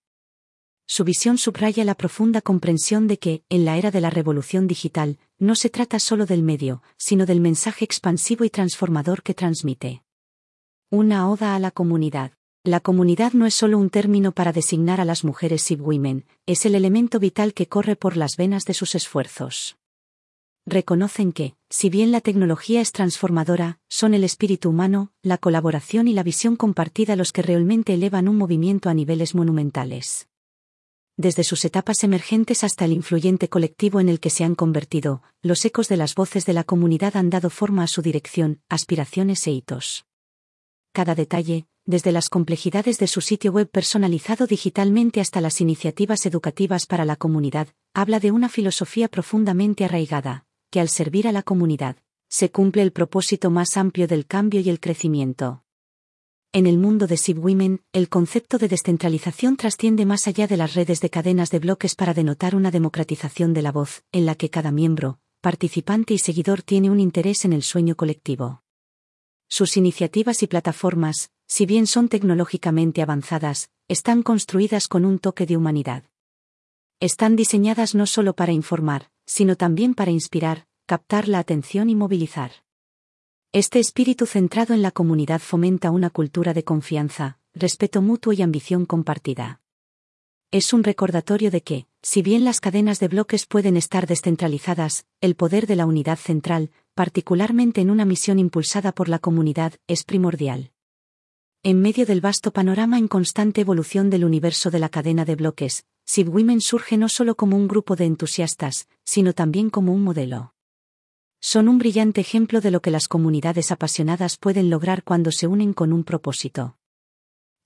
Su 0.88 1.04
visión 1.04 1.38
subraya 1.38 1.84
la 1.84 1.96
profunda 1.96 2.40
comprensión 2.40 3.08
de 3.08 3.20
que, 3.20 3.44
en 3.50 3.66
la 3.66 3.78
era 3.78 3.92
de 3.92 4.00
la 4.00 4.12
revolución 4.12 4.66
digital, 4.66 5.18
no 5.38 5.56
se 5.56 5.70
trata 5.70 6.00
solo 6.00 6.26
del 6.26 6.44
medio, 6.44 6.82
sino 6.98 7.26
del 7.26 7.42
mensaje 7.42 7.84
expansivo 7.84 8.46
y 8.46 8.50
transformador 8.50 9.22
que 9.22 9.34
transmite. 9.34 10.04
Una 10.90 11.30
oda 11.30 11.56
a 11.56 11.60
la 11.60 11.72
comunidad. 11.72 12.32
La 12.64 12.80
comunidad 12.80 13.34
no 13.34 13.46
es 13.46 13.54
solo 13.54 13.78
un 13.78 13.90
término 13.90 14.32
para 14.32 14.52
designar 14.52 15.00
a 15.00 15.06
las 15.06 15.24
mujeres 15.24 15.70
women, 15.78 16.26
es 16.46 16.66
el 16.66 16.74
elemento 16.74 17.20
vital 17.20 17.54
que 17.54 17.68
corre 17.68 17.96
por 17.96 18.18
las 18.18 18.38
venas 18.38 18.66
de 18.66 18.74
sus 18.74 18.96
esfuerzos. 18.96 19.78
Reconocen 20.66 21.32
que, 21.32 21.56
si 21.70 21.90
bien 21.90 22.12
la 22.12 22.22
tecnología 22.22 22.82
es 22.82 22.92
transformadora, 22.92 23.78
son 23.88 24.16
el 24.16 24.24
espíritu 24.24 24.70
humano, 24.70 25.12
la 25.22 25.38
colaboración 25.38 26.08
y 26.08 26.14
la 26.14 26.24
visión 26.24 26.56
compartida 26.56 27.16
los 27.16 27.32
que 27.32 27.44
realmente 27.44 27.94
elevan 27.94 28.28
un 28.28 28.38
movimiento 28.38 28.90
a 28.90 28.96
niveles 28.96 29.36
monumentales 29.36 30.28
desde 31.18 31.44
sus 31.44 31.64
etapas 31.64 32.04
emergentes 32.04 32.64
hasta 32.64 32.86
el 32.86 32.92
influyente 32.92 33.50
colectivo 33.50 34.00
en 34.00 34.10
el 34.10 34.20
que 34.20 34.30
se 34.30 34.44
han 34.44 34.56
convertido, 34.56 35.24
los 35.42 35.64
ecos 35.64 35.88
de 35.88 35.98
las 35.98 36.16
voces 36.16 36.46
de 36.46 36.54
la 36.54 36.64
comunidad 36.64 37.16
han 37.16 37.30
dado 37.30 37.50
forma 37.50 37.84
a 37.84 37.88
su 37.88 38.02
dirección, 38.02 38.62
aspiraciones 38.70 39.48
e 39.48 39.52
hitos. 39.52 40.06
Cada 40.92 41.16
detalle, 41.16 41.68
desde 41.86 42.12
las 42.12 42.30
complejidades 42.30 42.98
de 42.98 43.08
su 43.08 43.22
sitio 43.22 43.52
web 43.52 43.70
personalizado 43.70 44.48
digitalmente 44.48 45.22
hasta 45.22 45.42
las 45.42 45.62
iniciativas 45.62 46.26
educativas 46.26 46.86
para 46.86 47.06
la 47.06 47.16
comunidad, 47.16 47.68
habla 47.94 48.20
de 48.20 48.32
una 48.32 48.50
filosofía 48.50 49.08
profundamente 49.08 49.86
arraigada, 49.86 50.46
que 50.72 50.80
al 50.80 50.90
servir 50.90 51.28
a 51.28 51.32
la 51.32 51.44
comunidad, 51.44 51.98
se 52.28 52.52
cumple 52.52 52.82
el 52.82 52.92
propósito 52.92 53.52
más 53.52 53.78
amplio 53.78 54.08
del 54.08 54.26
cambio 54.26 54.62
y 54.62 54.70
el 54.70 54.80
crecimiento. 54.80 55.65
En 56.56 56.68
el 56.68 56.78
mundo 56.78 57.06
de 57.06 57.20
Women, 57.36 57.82
el 57.92 58.08
concepto 58.08 58.58
de 58.58 58.70
descentralización 58.70 59.58
trasciende 59.58 60.06
más 60.06 60.26
allá 60.26 60.48
de 60.48 60.56
las 60.56 60.74
redes 60.74 61.02
de 61.02 61.10
cadenas 61.10 61.50
de 61.52 61.60
bloques 61.60 61.96
para 61.96 62.14
denotar 62.14 62.56
una 62.56 62.72
democratización 62.72 63.54
de 63.54 63.62
la 63.62 63.74
voz, 63.74 64.06
en 64.14 64.26
la 64.26 64.36
que 64.36 64.50
cada 64.50 64.72
miembro, 64.72 65.20
participante 65.42 66.14
y 66.14 66.18
seguidor 66.18 66.62
tiene 66.62 66.90
un 66.90 67.02
interés 67.02 67.44
en 67.44 67.52
el 67.52 67.62
sueño 67.62 67.98
colectivo. 67.98 68.64
Sus 69.50 69.76
iniciativas 69.76 70.44
y 70.44 70.48
plataformas, 70.48 71.30
si 71.46 71.66
bien 71.66 71.88
son 71.88 72.08
tecnológicamente 72.08 73.02
avanzadas, 73.02 73.70
están 73.90 74.24
construidas 74.24 74.88
con 74.88 75.04
un 75.04 75.20
toque 75.20 75.46
de 75.46 75.58
humanidad. 75.58 76.06
Están 77.02 77.36
diseñadas 77.36 77.96
no 77.96 78.06
solo 78.06 78.34
para 78.34 78.54
informar, 78.54 79.10
sino 79.26 79.58
también 79.58 79.94
para 79.94 80.12
inspirar, 80.12 80.68
captar 80.86 81.28
la 81.28 81.40
atención 81.40 81.90
y 81.90 81.96
movilizar. 81.96 82.65
Este 83.56 83.80
espíritu 83.80 84.26
centrado 84.26 84.74
en 84.74 84.82
la 84.82 84.92
comunidad 84.92 85.40
fomenta 85.40 85.90
una 85.90 86.10
cultura 86.10 86.54
de 86.54 86.66
confianza, 86.66 87.40
respeto 87.54 88.02
mutuo 88.02 88.34
y 88.34 88.42
ambición 88.42 88.86
compartida. 88.86 89.62
Es 90.52 90.74
un 90.74 90.84
recordatorio 90.84 91.52
de 91.52 91.62
que, 91.62 91.88
si 92.02 92.22
bien 92.22 92.44
las 92.44 92.60
cadenas 92.60 93.00
de 93.00 93.08
bloques 93.08 93.46
pueden 93.46 93.78
estar 93.78 94.08
descentralizadas, 94.08 95.06
el 95.22 95.36
poder 95.36 95.68
de 95.68 95.78
la 95.78 95.86
unidad 95.86 96.18
central, 96.18 96.70
particularmente 96.96 97.80
en 97.80 97.92
una 97.92 98.04
misión 98.04 98.40
impulsada 98.40 98.92
por 98.92 99.08
la 99.08 99.20
comunidad, 99.20 99.76
es 99.88 100.04
primordial. 100.04 100.74
En 101.64 101.82
medio 101.82 102.06
del 102.06 102.20
vasto 102.20 102.52
panorama 102.52 102.98
en 102.98 103.08
constante 103.08 103.62
evolución 103.62 104.10
del 104.10 104.26
universo 104.26 104.70
de 104.70 104.80
la 104.80 104.90
cadena 104.90 105.24
de 105.24 105.36
bloques, 105.38 105.86
Women 106.14 106.60
surge 106.60 106.98
no 106.98 107.08
solo 107.08 107.36
como 107.36 107.56
un 107.56 107.70
grupo 107.70 107.96
de 107.96 108.04
entusiastas, 108.04 108.90
sino 109.06 109.32
también 109.32 109.70
como 109.70 109.94
un 109.94 110.04
modelo 110.04 110.55
son 111.48 111.68
un 111.68 111.78
brillante 111.78 112.22
ejemplo 112.22 112.60
de 112.60 112.72
lo 112.72 112.82
que 112.82 112.90
las 112.90 113.08
comunidades 113.08 113.72
apasionadas 113.72 114.36
pueden 114.36 114.72
lograr 114.72 115.04
cuando 115.04 115.32
se 115.32 115.46
unen 115.46 115.74
con 115.74 115.94
un 115.94 116.04
propósito. 116.04 116.80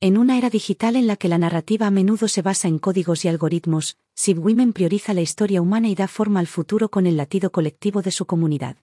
En 0.01 0.17
una 0.17 0.37
era 0.37 0.49
digital 0.49 0.97
en 0.97 1.07
la 1.07 1.15
que 1.15 1.29
la 1.29 1.37
narrativa 1.37 1.87
a 1.87 1.89
menudo 1.89 2.27
se 2.27 2.41
basa 2.41 2.67
en 2.67 2.77
códigos 2.77 3.23
y 3.23 3.29
algoritmos, 3.29 3.95
Women 4.27 4.73
prioriza 4.73 5.13
la 5.13 5.21
historia 5.21 5.61
humana 5.61 5.87
y 5.87 5.95
da 5.95 6.09
forma 6.09 6.41
al 6.41 6.47
futuro 6.47 6.89
con 6.89 7.07
el 7.07 7.15
latido 7.15 7.53
colectivo 7.53 8.01
de 8.01 8.11
su 8.11 8.25
comunidad. 8.25 8.75